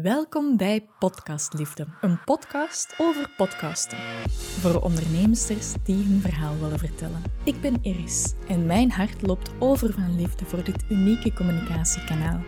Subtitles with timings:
[0.00, 3.98] Welkom bij Podcastliefde, een podcast over podcasten.
[4.60, 7.22] Voor ondernemsters die hun verhaal willen vertellen.
[7.44, 12.40] Ik ben Iris en mijn hart loopt over van liefde voor dit unieke communicatiekanaal.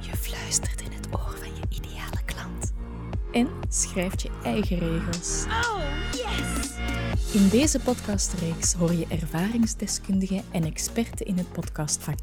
[0.00, 2.72] Je fluistert in het oor van je ideale klant.
[3.32, 5.44] En schrijft je eigen regels.
[5.46, 6.70] Oh, yes!
[7.32, 12.18] In deze podcastreeks hoor je ervaringsdeskundigen en experten in het podcastvak.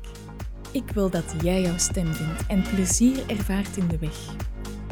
[0.71, 4.17] Ik wil dat jij jouw stem vindt en plezier ervaart in de weg.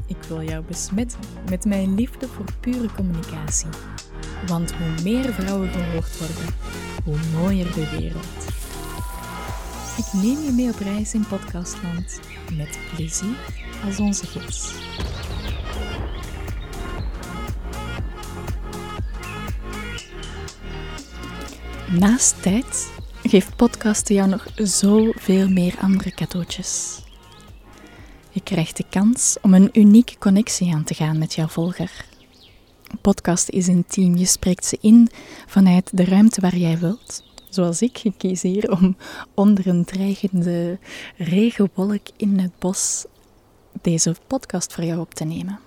[0.08, 1.20] Ik wil jou besmetten
[1.50, 3.68] met mijn liefde voor pure communicatie.
[4.48, 6.54] Want hoe meer vrouwen gehoord worden,
[7.04, 8.54] hoe mooier de wereld.
[9.98, 12.20] Ik neem je mee op reis in podcastland
[12.58, 13.36] met plezier
[13.86, 14.74] als onze gids.
[22.00, 22.94] Naast tijd
[23.36, 27.02] geeft podcasten jou nog zoveel meer andere cadeautjes.
[28.30, 32.06] Je krijgt de kans om een unieke connectie aan te gaan met jouw volger.
[33.02, 34.16] Podcast is intiem.
[34.16, 35.10] Je spreekt ze in
[35.48, 37.24] vanuit de ruimte waar jij wilt.
[37.50, 38.98] Zoals ik, ik kies hier om
[39.34, 40.80] onder een dreigende
[41.18, 43.06] regenwolk in het bos
[43.82, 45.60] deze podcast voor jou op te nemen.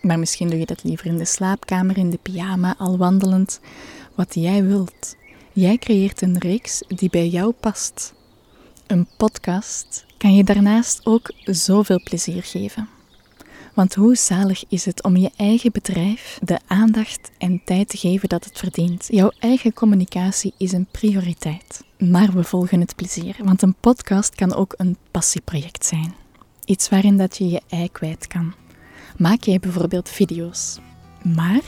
[0.00, 3.60] Maar misschien doe je dat liever in de slaapkamer, in de pyjama, al wandelend.
[4.14, 5.20] Wat jij wilt.
[5.54, 8.14] Jij creëert een reeks die bij jou past.
[8.86, 12.88] Een podcast kan je daarnaast ook zoveel plezier geven.
[13.74, 18.28] Want hoe zalig is het om je eigen bedrijf de aandacht en tijd te geven
[18.28, 19.06] dat het verdient?
[19.10, 21.84] Jouw eigen communicatie is een prioriteit.
[21.98, 26.14] Maar we volgen het plezier, want een podcast kan ook een passieproject zijn.
[26.64, 28.54] Iets waarin dat je je ei kwijt kan.
[29.16, 30.78] Maak jij bijvoorbeeld video's.
[31.34, 31.62] Maar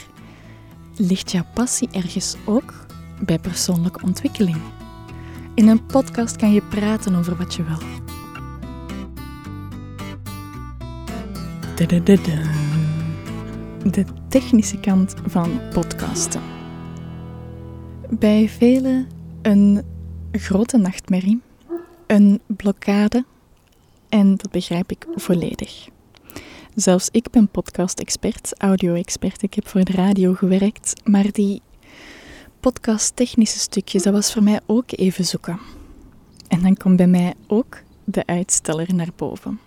[0.97, 2.84] ligt jouw passie ergens ook
[3.25, 4.57] bij persoonlijke ontwikkeling?
[5.55, 7.79] In een podcast kan je praten over wat je wil.
[13.91, 16.43] De technische kant van podcasten.
[18.11, 19.09] Bij velen
[19.43, 19.83] een
[20.33, 21.41] grote nachtmerrie,
[22.07, 23.25] een blokkade
[24.09, 25.89] en dat begrijp ik volledig.
[26.75, 29.43] Zelfs ik ben podcast-expert, audio-expert.
[29.43, 31.63] Ik heb voor de radio gewerkt, maar die
[32.65, 35.59] podcast-technische stukjes, dat was voor mij ook even zoeken.
[36.49, 39.61] En dan komt bij mij ook de uitsteller naar boven.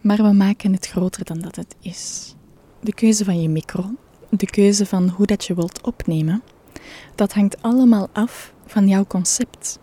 [0.00, 2.34] Maar we maken het groter dan dat het is.
[2.80, 3.90] De keuze van je micro,
[4.30, 6.42] de keuze van hoe dat je wilt opnemen,
[7.14, 9.78] dat hangt allemaal af van jouw concept.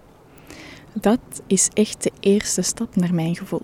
[0.93, 3.63] Dat is echt de eerste stap naar mijn gevoel.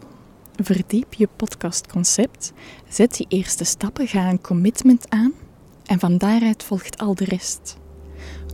[0.56, 2.53] Verdiep je podcastconcept,
[2.90, 5.34] zet die eerste stappen, ga een commitment aan
[5.85, 7.84] en van daaruit volgt al de rest.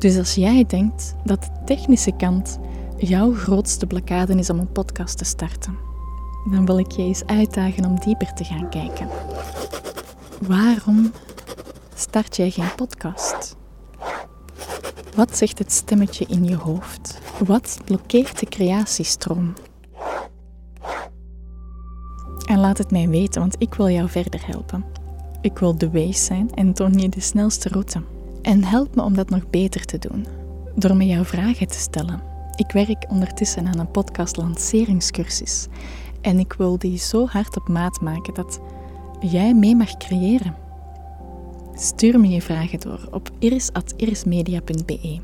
[0.01, 2.59] Dus als jij denkt dat de technische kant
[2.97, 5.77] jouw grootste blokkade is om een podcast te starten,
[6.51, 9.07] dan wil ik je eens uitdagen om dieper te gaan kijken.
[10.47, 11.11] Waarom
[11.95, 13.55] start jij geen podcast?
[15.15, 17.19] Wat zegt het stemmetje in je hoofd?
[17.45, 19.53] Wat blokkeert de creatiestroom?
[22.45, 24.85] En laat het mij weten, want ik wil jou verder helpen.
[25.41, 28.01] Ik wil de wees zijn en toon je de snelste route.
[28.41, 30.25] En help me om dat nog beter te doen,
[30.75, 32.21] door me jouw vragen te stellen.
[32.55, 35.67] Ik werk ondertussen aan een podcast lanceringscursus
[36.21, 38.59] en ik wil die zo hard op maat maken dat
[39.19, 40.55] jij mee mag creëren.
[41.73, 45.19] Stuur me je vragen door op iris.irismedia.be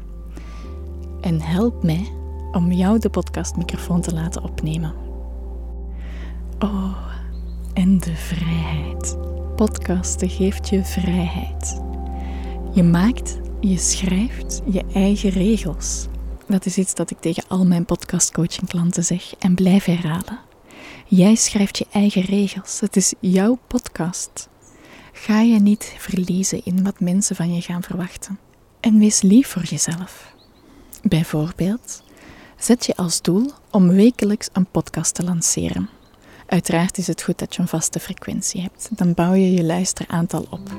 [1.21, 2.11] en help mij
[2.51, 4.93] om jou de podcastmicrofoon te laten opnemen.
[6.59, 6.97] Oh,
[7.73, 9.17] en de vrijheid.
[9.55, 11.86] Podcasten geeft je vrijheid.
[12.77, 16.05] Je maakt, je schrijft je eigen regels.
[16.47, 20.39] Dat is iets dat ik tegen al mijn podcastcoaching klanten zeg en blijf herhalen.
[21.07, 22.79] Jij schrijft je eigen regels.
[22.79, 24.49] Het is jouw podcast.
[25.13, 28.39] Ga je niet verliezen in wat mensen van je gaan verwachten.
[28.79, 30.33] En wees lief voor jezelf.
[31.03, 32.03] Bijvoorbeeld,
[32.57, 35.89] zet je als doel om wekelijks een podcast te lanceren.
[36.45, 38.89] Uiteraard is het goed dat je een vaste frequentie hebt.
[38.91, 40.71] Dan bouw je je luisteraantal op.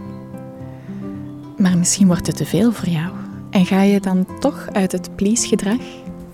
[1.59, 3.13] Maar misschien wordt het te veel voor jou.
[3.51, 5.81] En ga je dan toch uit het please-gedrag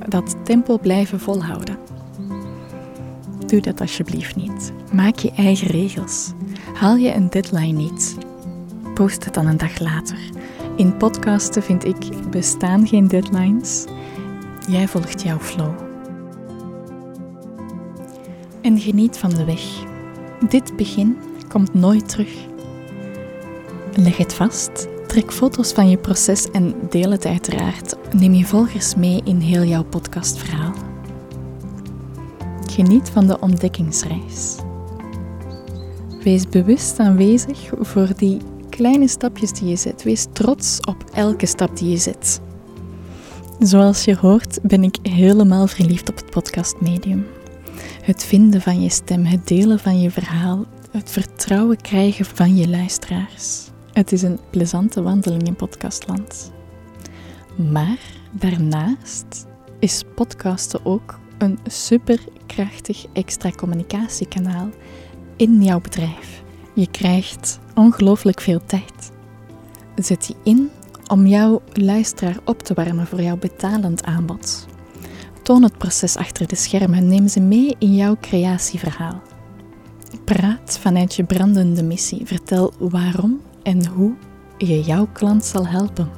[0.08, 1.78] dat tempo blijven volhouden?
[3.46, 4.72] Doe dat alsjeblieft niet.
[4.92, 6.32] Maak je eigen regels.
[6.74, 8.16] Haal je een deadline niet.
[8.94, 10.18] Post het dan een dag later.
[10.76, 13.84] In podcasten vind ik bestaan geen deadlines.
[14.68, 15.72] Jij volgt jouw flow.
[18.62, 19.62] En geniet van de weg.
[20.48, 21.16] Dit begin
[21.48, 22.32] komt nooit terug.
[23.94, 27.96] Leg het vast Trek foto's van je proces en deel het uiteraard.
[28.16, 30.72] Neem je volgers mee in heel jouw podcastverhaal.
[32.70, 34.56] Geniet van de ontdekkingsreis.
[36.22, 40.02] Wees bewust aanwezig voor die kleine stapjes die je zet.
[40.02, 42.40] Wees trots op elke stap die je zet.
[43.58, 47.26] Zoals je hoort ben ik helemaal verliefd op het podcastmedium.
[48.02, 52.68] Het vinden van je stem, het delen van je verhaal, het vertrouwen krijgen van je
[52.68, 53.72] luisteraars.
[53.94, 56.52] Het is een plezante wandeling in podcastland.
[57.72, 57.98] Maar
[58.30, 59.46] daarnaast
[59.78, 64.68] is podcasten ook een superkrachtig extra communicatiekanaal
[65.36, 66.42] in jouw bedrijf.
[66.72, 69.12] Je krijgt ongelooflijk veel tijd.
[69.96, 70.70] Zet die in
[71.06, 74.66] om jouw luisteraar op te warmen voor jouw betalend aanbod.
[75.42, 79.22] Toon het proces achter de schermen en neem ze mee in jouw creatieverhaal.
[80.24, 82.26] Praat vanuit je brandende missie.
[82.26, 84.14] Vertel waarom en hoe
[84.58, 86.08] je jouw klant zal helpen.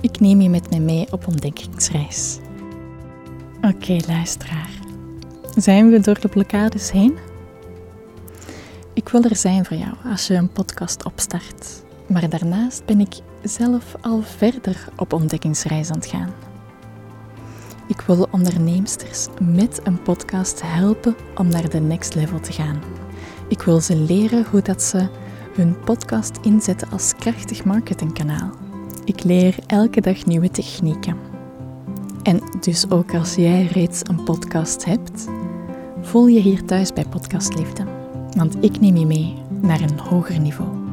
[0.00, 2.38] Ik neem je met me mee op ontdekkingsreis.
[3.60, 4.70] Oké, luisteraar.
[5.56, 7.16] Zijn we door de blokkades heen?
[8.92, 11.82] Ik wil er zijn voor jou als je een podcast opstart.
[12.06, 16.32] Maar daarnaast ben ik zelf al verder op ontdekkingsreis aan het gaan.
[17.86, 22.82] Ik wil onderneemsters met een podcast helpen om naar de next level te gaan.
[23.48, 25.08] Ik wil ze leren hoe dat ze
[25.58, 28.50] hun podcast inzetten als krachtig marketingkanaal.
[29.04, 31.16] Ik leer elke dag nieuwe technieken.
[32.22, 35.28] En dus ook als jij reeds een podcast hebt,
[36.02, 37.84] voel je hier thuis bij Podcastliefde.
[38.36, 40.87] Want ik neem je mee naar een hoger niveau.